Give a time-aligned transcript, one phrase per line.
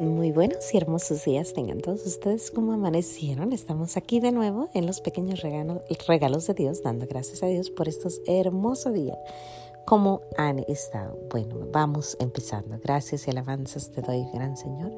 [0.00, 3.52] Muy buenos y hermosos días tengan todos ustedes como amanecieron.
[3.52, 7.86] Estamos aquí de nuevo en los pequeños regalos de Dios, dando gracias a Dios por
[7.86, 9.18] estos hermosos días.
[9.84, 11.18] ¿Cómo han estado?
[11.30, 12.78] Bueno, vamos empezando.
[12.82, 14.90] Gracias y alabanzas te doy, gran Señor,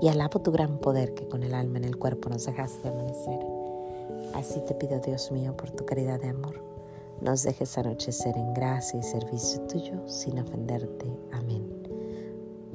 [0.00, 3.38] y alabo tu gran poder que con el alma en el cuerpo nos dejaste amanecer.
[4.32, 6.58] Así te pido, Dios mío, por tu caridad de amor,
[7.20, 11.04] nos dejes anochecer en gracia y servicio tuyo sin ofenderte.
[11.32, 11.81] Amén.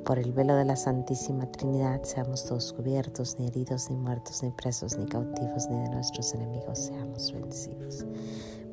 [0.08, 4.52] Por el velo de la Santísima Trinidad seamos todos cubiertos, ni heridos, ni muertos, ni
[4.52, 8.06] presos, ni cautivos, ni de nuestros enemigos seamos vencidos.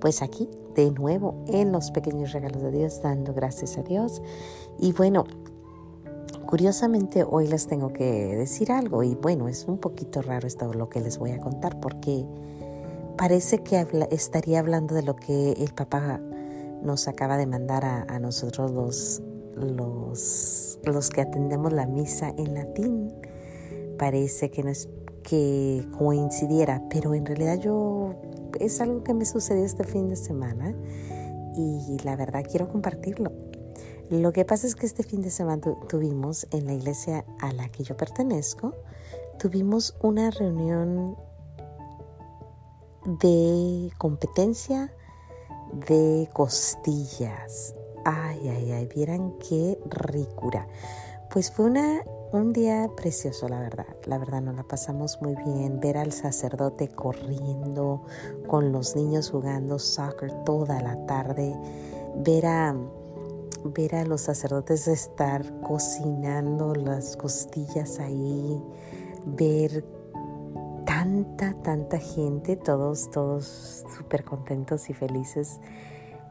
[0.01, 4.23] Pues aquí, de nuevo, en los pequeños regalos de Dios, dando gracias a Dios.
[4.79, 5.25] Y bueno,
[6.47, 9.03] curiosamente hoy les tengo que decir algo.
[9.03, 12.25] Y bueno, es un poquito raro esto lo que les voy a contar porque
[13.17, 16.21] parece que estaría hablando de lo que el papá
[16.81, 19.21] nos acaba de mandar a, a nosotros los
[19.57, 23.15] los, los que atendemos la misa en latín.
[23.99, 24.89] Parece que, no es,
[25.23, 28.15] que coincidiera, pero en realidad yo
[28.61, 30.75] es algo que me sucedió este fin de semana
[31.57, 33.33] y la verdad quiero compartirlo.
[34.11, 37.69] Lo que pasa es que este fin de semana tuvimos en la iglesia a la
[37.71, 38.75] que yo pertenezco,
[39.39, 41.17] tuvimos una reunión
[43.07, 44.93] de competencia
[45.89, 50.67] de costillas Ay, ay, ay, vieran qué ricura.
[51.31, 52.03] Pues fue una,
[52.33, 53.87] un día precioso, la verdad.
[54.05, 55.81] La verdad, nos la pasamos muy bien.
[55.81, 58.03] Ver al sacerdote corriendo,
[58.47, 61.57] con los niños jugando soccer toda la tarde.
[62.17, 62.77] Ver a,
[63.65, 68.63] ver a los sacerdotes estar cocinando las costillas ahí.
[69.25, 69.85] Ver
[70.85, 75.59] tanta, tanta gente, todos, todos súper contentos y felices.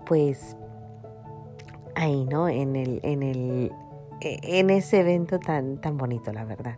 [0.05, 0.55] Pues
[1.95, 2.47] ahí, ¿no?
[2.47, 3.71] En, el, en, el,
[4.21, 6.77] e, en ese evento tan, tan bonito, la verdad.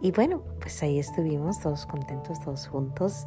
[0.00, 3.26] Y bueno, pues ahí estuvimos todos contentos, todos juntos.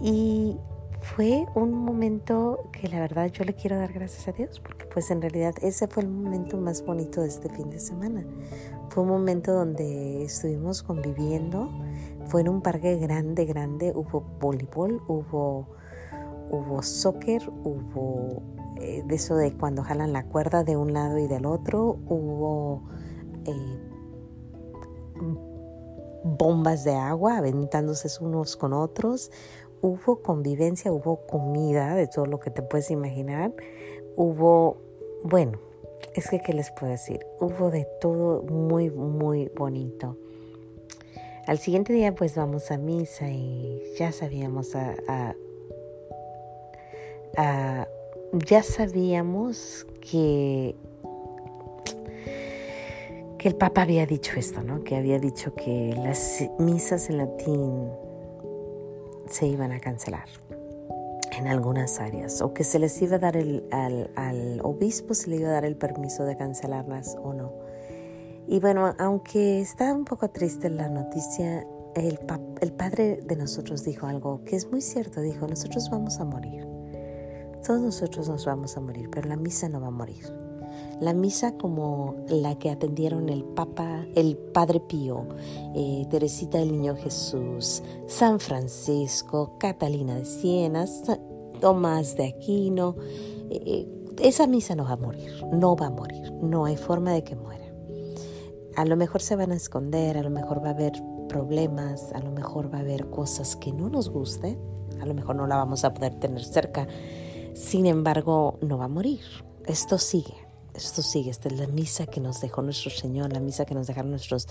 [0.00, 0.56] Y
[1.00, 5.10] fue un momento que la verdad yo le quiero dar gracias a Dios, porque pues
[5.10, 8.24] en realidad ese fue el momento más bonito de este fin de semana.
[8.88, 11.70] Fue un momento donde estuvimos conviviendo,
[12.26, 15.68] fue en un parque grande, grande, hubo voleibol, hubo,
[16.50, 18.42] hubo soccer, hubo
[18.80, 22.82] eh, de eso de cuando jalan la cuerda de un lado y del otro, hubo
[23.44, 23.78] eh,
[26.22, 29.32] bombas de agua aventándose unos con otros,
[29.80, 33.52] hubo convivencia, hubo comida de todo lo que te puedes imaginar,
[34.16, 34.76] hubo,
[35.24, 35.58] bueno,
[36.14, 37.26] es que, ¿qué les puedo decir?
[37.40, 40.16] Hubo de todo muy, muy bonito.
[41.46, 45.34] Al siguiente día pues vamos a misa y ya sabíamos a
[48.32, 50.76] ya sabíamos que,
[53.38, 54.84] que el Papa había dicho esto, ¿no?
[54.84, 57.88] Que había dicho que las misas en latín
[59.28, 60.28] se iban a cancelar
[61.38, 65.30] en algunas áreas o que se les iba a dar el, al, al obispo se
[65.30, 67.52] le iba a dar el permiso de cancelarlas o no.
[68.46, 72.18] Y bueno, aunque está un poco triste la noticia, el,
[72.60, 76.67] el padre de nosotros dijo algo que es muy cierto, dijo, nosotros vamos a morir.
[77.66, 80.24] Todos nosotros nos vamos a morir, pero la misa no va a morir.
[81.00, 85.26] La misa como la que atendieron el Papa, el Padre Pío,
[85.74, 90.86] eh, Teresita del Niño Jesús, San Francisco, Catalina de Siena,
[91.60, 92.96] Tomás de Aquino,
[93.50, 93.86] eh,
[94.20, 97.36] esa misa no va a morir, no va a morir, no hay forma de que
[97.36, 97.64] muera.
[98.76, 100.92] A lo mejor se van a esconder, a lo mejor va a haber
[101.28, 104.58] problemas, a lo mejor va a haber cosas que no nos gusten,
[105.00, 106.88] a lo mejor no la vamos a poder tener cerca
[107.58, 109.20] sin embargo, no va a morir.
[109.66, 110.34] Esto sigue.
[110.74, 113.88] Esto sigue, esta es la misa que nos dejó nuestro Señor, la misa que nos
[113.88, 114.46] dejaron nuestros,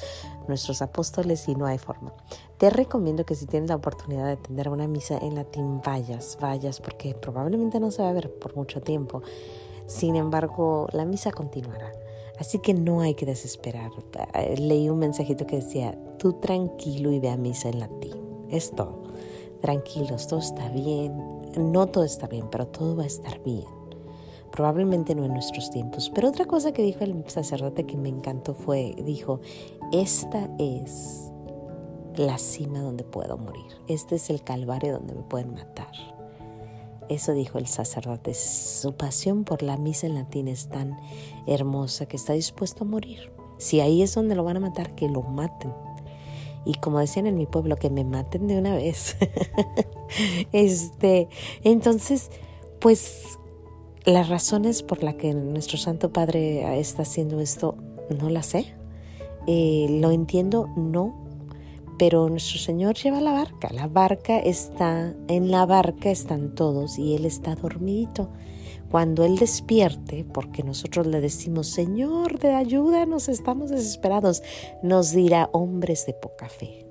[0.50, 2.14] nuestros apóstoles y no hay forma.
[2.58, 6.82] Te recomiendo que si tienes la oportunidad de atender una misa en latín, vayas, vayas,
[6.82, 9.22] porque probablemente no se va a ver por mucho tiempo.
[9.86, 11.94] Sin embargo, la misa continuará.
[12.38, 13.92] Así que no hay que desesperar.
[14.58, 18.16] Leí un mensajito que decía, tú tranquilo y ve a misa en latín.
[18.50, 19.04] Es todo.
[19.62, 23.66] Tranquilos, todo está bien, no todo está bien, pero todo va a estar bien.
[24.52, 26.12] Probablemente no en nuestros tiempos.
[26.14, 29.42] Pero otra cosa que dijo el sacerdote que me encantó fue, dijo,
[29.92, 31.32] esta es
[32.16, 33.66] la cima donde puedo morir.
[33.88, 35.92] Este es el calvario donde me pueden matar.
[37.10, 38.34] Eso dijo el sacerdote.
[38.34, 40.98] Su pasión por la misa en latín es tan
[41.46, 43.32] hermosa que está dispuesto a morir.
[43.58, 45.74] Si ahí es donde lo van a matar, que lo maten.
[46.66, 49.16] Y como decían en mi pueblo, que me maten de una vez.
[50.52, 51.28] este,
[51.64, 52.30] entonces,
[52.80, 53.38] pues
[54.06, 57.76] las razones por las que nuestro Santo Padre está haciendo esto,
[58.18, 58.74] no las sé.
[59.48, 60.70] Eh, ¿Lo entiendo?
[60.78, 61.26] No.
[61.98, 63.70] Pero nuestro Señor lleva la barca.
[63.74, 68.30] La barca está, en la barca están todos y Él está dormidito.
[68.90, 74.42] Cuando Él despierte, porque nosotros le decimos, Señor, de ayuda, nos estamos desesperados,
[74.84, 76.87] nos dirá, hombres de poca fe.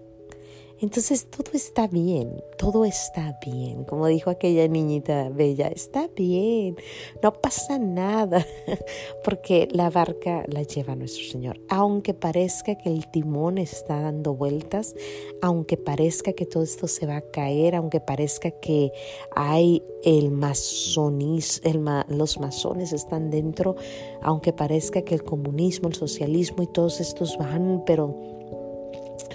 [0.81, 3.85] Entonces todo está bien, todo está bien.
[3.85, 6.77] Como dijo aquella niñita bella, está bien,
[7.23, 8.47] no pasa nada,
[9.25, 11.61] porque la barca la lleva nuestro Señor.
[11.69, 14.95] Aunque parezca que el timón está dando vueltas,
[15.41, 18.93] aunque parezca que todo esto se va a caer, aunque parezca que
[19.35, 23.77] hay el masonis, el los masones están dentro,
[24.23, 28.36] aunque parezca que el comunismo, el socialismo y todos estos van, pero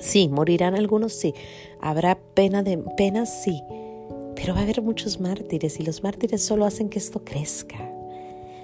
[0.02, 1.34] Sí, morirán algunos, sí.
[1.80, 3.62] Habrá pena de penas, sí.
[4.36, 7.78] Pero va a haber muchos mártires y los mártires solo hacen que esto crezca.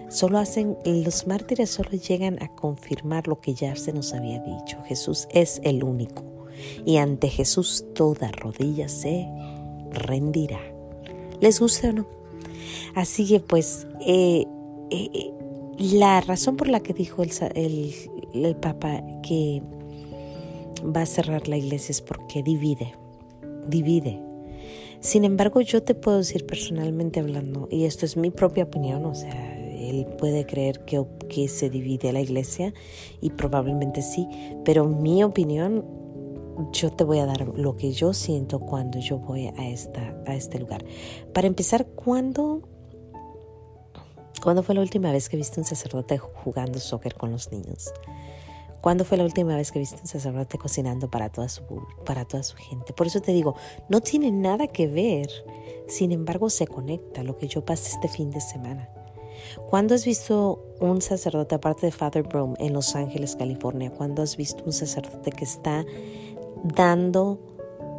[0.10, 4.82] Solo hacen, los mártires solo llegan a confirmar lo que ya se nos había dicho.
[4.86, 6.24] Jesús es el único.
[6.86, 9.28] Y ante Jesús toda rodilla se
[9.92, 10.60] rendirá.
[11.40, 12.08] ¿Les gusta o no?
[12.96, 14.46] Así que pues eh,
[14.90, 15.32] eh,
[15.78, 17.94] la razón por la que dijo el, el,
[18.34, 19.62] el Papa que
[20.84, 22.94] va a cerrar la iglesia es porque divide,
[23.68, 24.22] divide.
[25.00, 29.14] Sin embargo, yo te puedo decir personalmente hablando, y esto es mi propia opinión, o
[29.14, 32.74] sea, él puede creer que, que se divide la iglesia
[33.22, 34.28] y probablemente sí,
[34.66, 35.86] pero mi opinión,
[36.74, 40.34] yo te voy a dar lo que yo siento cuando yo voy a, esta, a
[40.34, 40.84] este lugar.
[41.34, 42.68] Para empezar, ¿cuándo,
[44.42, 47.94] ¿cuándo fue la última vez que viste un sacerdote jugando soccer con los niños?
[48.82, 51.64] ¿Cuándo fue la última vez que viste un sacerdote cocinando para toda, su,
[52.06, 52.94] para toda su gente?
[52.94, 53.56] Por eso te digo,
[53.90, 55.30] no tiene nada que ver,
[55.88, 58.90] sin embargo se conecta lo que yo pasé este fin de semana.
[59.70, 63.92] ¿Cuándo has visto un sacerdote, aparte de Father Broom, en Los Ángeles, California?
[63.92, 65.86] ¿Cuándo has visto un sacerdote que está
[66.64, 67.40] dando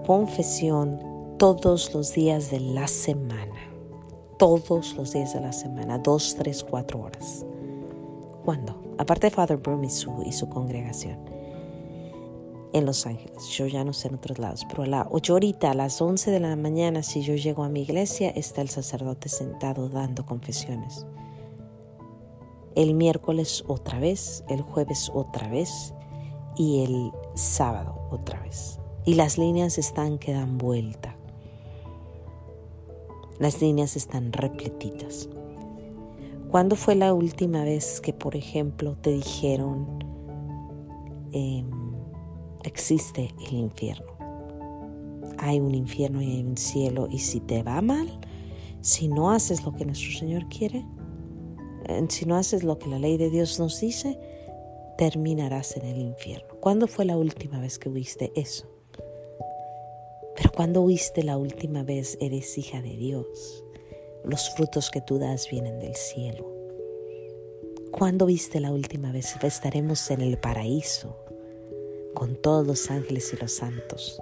[0.06, 3.54] confesión todos los días de la semana?
[4.38, 7.44] Todos los días de la semana, dos, tres, cuatro horas.
[8.48, 8.94] ¿Cuándo?
[8.96, 11.18] aparte de Father Broom y su, congregación
[12.72, 13.46] en Los Ángeles.
[13.48, 16.30] Yo ya no sé en otros lados, pero a la, yo ahorita a las 11
[16.30, 21.04] de la mañana, si yo llego a mi iglesia, está el sacerdote sentado dando confesiones.
[22.74, 25.92] El miércoles otra vez, el jueves otra vez
[26.56, 28.80] y el sábado otra vez.
[29.04, 31.16] Y las líneas están que dan vuelta.
[33.38, 35.28] Las líneas están repletitas.
[36.50, 39.86] ¿Cuándo fue la última vez que, por ejemplo, te dijeron,
[41.30, 41.68] em,
[42.64, 44.06] existe el infierno?
[45.36, 48.08] Hay un infierno y hay un cielo y si te va mal,
[48.80, 50.86] si no haces lo que nuestro Señor quiere,
[52.08, 54.18] si no haces lo que la ley de Dios nos dice,
[54.96, 56.54] terminarás en el infierno.
[56.60, 58.66] ¿Cuándo fue la última vez que oíste eso?
[60.34, 63.64] Pero cuando oíste la última vez eres hija de Dios
[64.24, 66.46] los frutos que tú das vienen del cielo.
[67.90, 69.34] ¿Cuándo viste la última vez?
[69.42, 71.16] Estaremos en el paraíso
[72.14, 74.20] con todos los ángeles y los santos.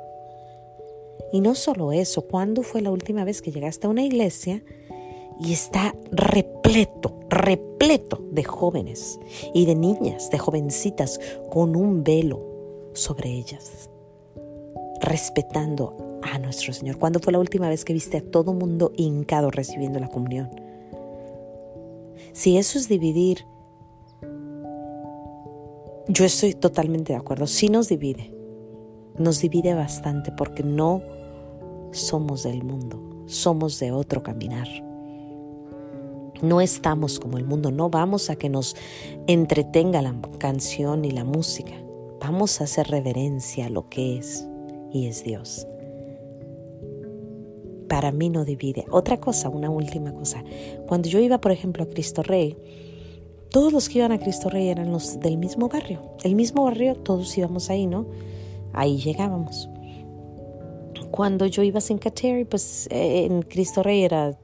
[1.33, 4.63] Y no solo eso, ¿cuándo fue la última vez que llegaste a una iglesia
[5.41, 9.19] y está repleto, repleto de jóvenes
[9.53, 12.41] y de niñas, de jovencitas con un velo
[12.95, 13.91] sobre ellas,
[15.01, 16.99] respetando a nuestro Señor?
[16.99, 20.51] ¿Cuándo fue la última vez que viste a todo mundo hincado recibiendo la comunión?
[22.33, 23.47] Si eso es dividir,
[26.09, 27.47] yo estoy totalmente de acuerdo.
[27.47, 28.33] Sí nos divide,
[29.19, 31.03] nos divide bastante porque no
[31.93, 34.69] somos del mundo, somos de otro caminar.
[36.43, 38.77] No estamos como el mundo, no vamos a que nos
[39.27, 41.73] entretenga la canción y la música.
[42.21, 44.47] Vamos a hacer reverencia a lo que es
[44.93, 45.67] y es Dios
[47.89, 48.85] para mí no divide.
[48.91, 50.43] Otra cosa, una última cosa.
[50.87, 52.57] Cuando yo iba, por ejemplo, a Cristo Rey,
[53.51, 56.03] todos los que iban a Cristo Rey eran los del mismo barrio.
[56.23, 58.07] El mismo barrio, todos íbamos ahí, ¿no?
[58.73, 59.69] Ahí llegábamos.
[61.11, 61.99] Cuando yo iba a St.
[61.99, 64.39] Kateri, pues eh, en Cristo Rey era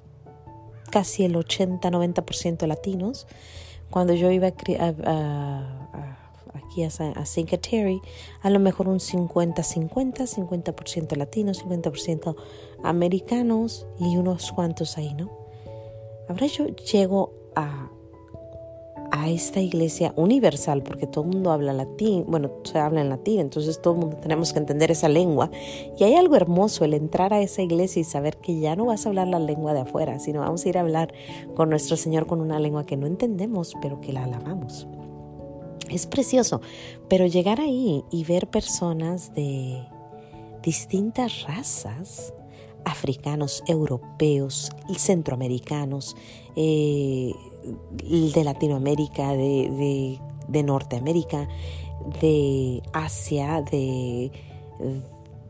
[0.90, 3.26] casi el 80-90% latinos.
[3.90, 5.88] Cuando yo iba a,
[6.54, 7.50] aquí a, St.
[7.50, 8.00] Kateri,
[8.40, 9.84] a lo mejor un 50-50,
[10.26, 12.36] 50%, latinos, 50%
[12.82, 15.30] americanos y unos cuantos ahí, ¿no?
[16.28, 17.90] Ahora yo llego a,
[19.12, 23.40] a esta iglesia universal, porque todo el mundo habla latín, bueno, se habla en latín,
[23.40, 25.50] entonces todo el mundo tenemos que entender esa lengua.
[25.98, 29.04] Y hay algo hermoso el entrar a esa iglesia y saber que ya no vas
[29.04, 31.12] a hablar la lengua de afuera, sino vamos a ir a hablar
[31.54, 34.86] con nuestro Señor con una lengua que no entendemos, pero que la alabamos.
[35.90, 36.62] Es precioso,
[37.08, 39.84] pero llegar ahí y ver personas de
[40.62, 42.32] distintas razas,
[42.84, 46.16] africanos, europeos, centroamericanos,
[46.56, 47.32] eh,
[48.34, 50.18] de Latinoamérica, de,
[50.64, 51.48] Norteamérica,
[52.20, 54.32] de Asia, de,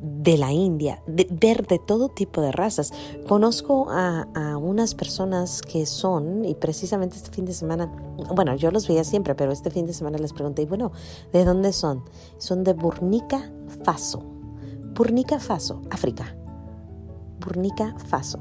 [0.02, 2.92] de la India, de, ver de todo tipo de razas.
[3.26, 7.86] Conozco a, a, unas personas que son, y precisamente este fin de semana,
[8.34, 10.92] bueno, yo los veía siempre, pero este fin de semana les pregunté, bueno,
[11.32, 12.04] ¿de dónde son?
[12.38, 13.50] Son de Burnica
[13.84, 14.22] Faso.
[14.94, 16.36] Burnica Faso, África.
[17.44, 18.40] Burnica Faso.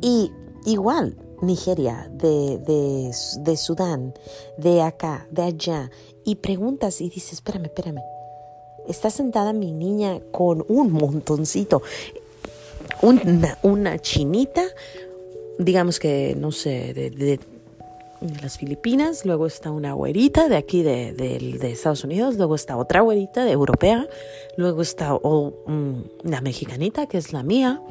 [0.00, 0.32] Y
[0.66, 4.14] igual, Nigeria, de, de, de, Sudán,
[4.56, 5.90] de acá, de allá,
[6.24, 8.02] y preguntas y dices, espérame, espérame,
[8.88, 11.82] está sentada mi niña con un montoncito,
[13.02, 14.64] una, una chinita,
[15.58, 17.40] digamos que, no sé, de,
[18.20, 23.00] las Filipinas, luego está una güerita de aquí de, de, Estados Unidos, luego está otra
[23.00, 24.06] güerita de europea,
[24.56, 27.82] luego está una mexicanita que es la mía,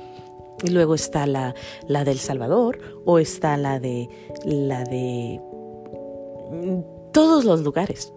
[0.63, 1.55] y luego está la,
[1.87, 4.09] la del Salvador o está la de
[4.43, 5.39] la de
[7.11, 8.13] todos los lugares.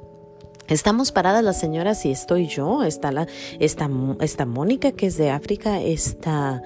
[0.69, 3.26] Estamos paradas las señoras y estoy yo, está la
[3.59, 3.90] está,
[4.21, 6.62] está Mónica que es de África, está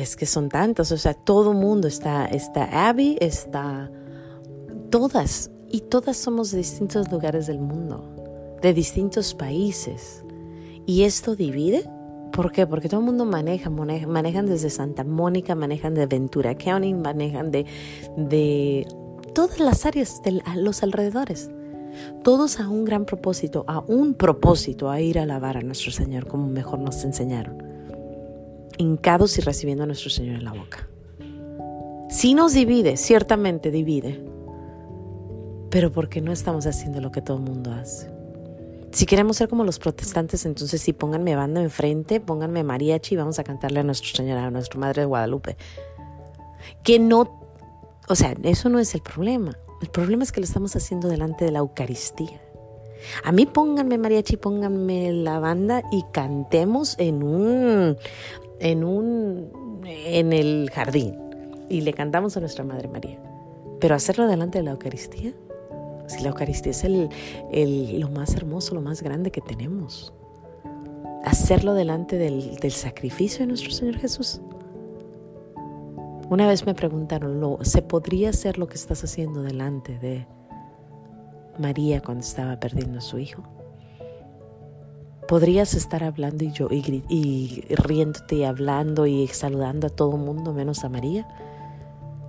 [0.00, 3.90] es que son tantos, o sea, todo mundo está está Abby, está
[4.90, 10.24] todas y todas somos de distintos lugares del mundo, de distintos países.
[10.86, 11.88] ¿Y esto divide?
[12.32, 12.66] ¿Por qué?
[12.66, 17.66] Porque todo el mundo maneja, manejan desde Santa Mónica, manejan de Ventura County, manejan de,
[18.16, 18.86] de
[19.34, 21.50] todas las áreas de los alrededores.
[22.22, 26.26] Todos a un gran propósito, a un propósito, a ir a alabar a nuestro Señor
[26.26, 27.69] como mejor nos enseñaron.
[28.80, 30.88] Hincados y recibiendo a nuestro Señor en la boca.
[32.08, 34.24] Si nos divide, ciertamente divide,
[35.70, 38.10] pero porque no estamos haciendo lo que todo el mundo hace.
[38.90, 43.38] Si queremos ser como los protestantes, entonces sí, pónganme banda enfrente, pónganme mariachi y vamos
[43.38, 45.56] a cantarle a Nuestra Señora, a Nuestra Madre de Guadalupe.
[46.82, 47.38] Que no,
[48.08, 49.56] o sea, eso no es el problema.
[49.80, 52.40] El problema es que lo estamos haciendo delante de la Eucaristía.
[53.24, 57.96] A mí pónganme mariachi, pónganme la banda y cantemos en un,
[58.60, 61.16] en un, en el jardín
[61.68, 63.18] y le cantamos a Nuestra Madre María.
[63.80, 65.32] Pero hacerlo delante de la Eucaristía,
[66.06, 70.12] si la Eucaristía es el, lo más hermoso, lo más grande que tenemos.
[71.24, 74.40] Hacerlo delante del, sacrificio de nuestro Señor Jesús.
[76.28, 80.26] Una vez me preguntaron, ¿se podría hacer lo que estás haciendo delante de
[81.58, 83.42] María cuando estaba perdiendo a su hijo?
[85.30, 90.52] ¿Podrías estar hablando y yo y, riéndote y hablando y saludando a todo el mundo
[90.52, 91.24] menos a María?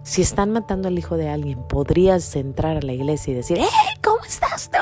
[0.03, 3.65] Si están matando al hijo de alguien, podrías entrar a la iglesia y decir, ¡Eh!
[4.03, 4.77] ¿Cómo estás tú?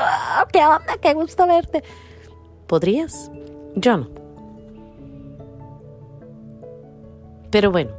[0.52, 0.98] ¿Qué onda?
[1.00, 1.82] ¡Qué gusto verte!
[2.66, 3.30] ¿Podrías?
[3.74, 4.10] Yo no.
[7.50, 7.92] Pero bueno,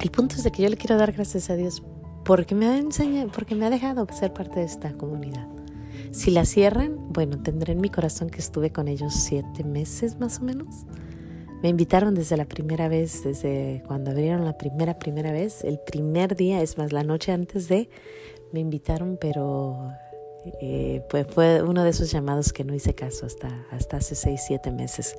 [0.00, 1.84] el punto es de que yo le quiero dar gracias a Dios
[2.24, 5.59] porque me ha enseñado, porque me ha dejado ser parte de esta comunidad.
[6.12, 10.40] Si la cierran, bueno, tendré en mi corazón que estuve con ellos siete meses más
[10.40, 10.86] o menos
[11.62, 16.34] me invitaron desde la primera vez, desde cuando abrieron la primera, primera vez, el primer
[16.34, 17.90] día, es más, la noche antes de,
[18.52, 19.90] me invitaron, pero
[20.62, 24.42] eh, pues fue uno de esos llamados que no hice caso hasta, hasta hace seis,
[24.46, 25.16] siete meses.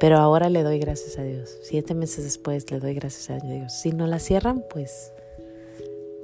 [0.00, 1.56] Pero ahora le doy gracias a Dios.
[1.62, 3.72] Siete meses después le doy gracias a Dios.
[3.72, 5.12] Si no la cierran, pues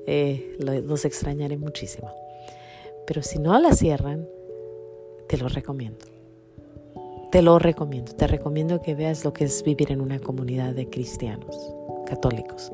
[0.07, 2.24] eh, los extrañaré muchísimo.
[3.07, 4.27] Pero si no la cierran,
[5.29, 6.07] te lo recomiendo.
[7.31, 10.89] Te lo recomiendo, te recomiendo que veas lo que es vivir en una comunidad de
[10.89, 11.75] cristianos,
[12.07, 12.73] católicos.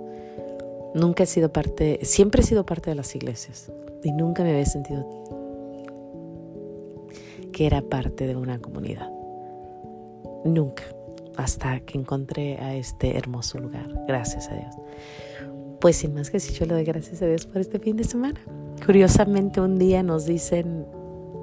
[0.94, 3.72] Nunca he sido parte, siempre he sido parte de las iglesias
[4.04, 5.08] y nunca me había sentido
[7.52, 9.10] que era parte de una comunidad.
[10.44, 10.84] Nunca,
[11.36, 13.88] hasta que encontré a este hermoso lugar.
[14.06, 14.74] Gracias a Dios.
[15.80, 18.04] Pues sin más que si yo le doy gracias a Dios por este fin de
[18.04, 18.40] semana.
[18.84, 20.86] Curiosamente un día nos dicen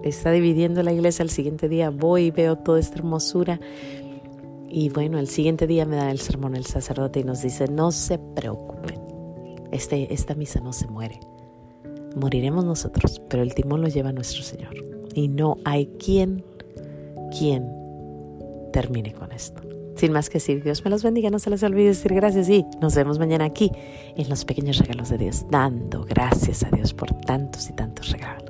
[0.03, 3.59] está dividiendo la iglesia, al siguiente día voy y veo toda esta hermosura.
[4.69, 7.91] Y bueno, el siguiente día me da el sermón el sacerdote y nos dice, no
[7.91, 8.99] se preocupen,
[9.71, 11.19] este, esta misa no se muere.
[12.15, 14.75] Moriremos nosotros, pero el timón lo lleva nuestro Señor.
[15.13, 16.43] Y no hay quien,
[17.37, 17.69] quien
[18.73, 19.61] termine con esto.
[19.97, 22.63] Sin más que decir, Dios me los bendiga, no se les olvide decir gracias y
[22.79, 23.71] nos vemos mañana aquí
[24.15, 28.46] en los pequeños regalos de Dios, dando gracias a Dios por tantos y tantos regalos.